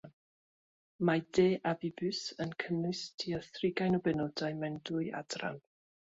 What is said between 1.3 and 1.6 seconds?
“De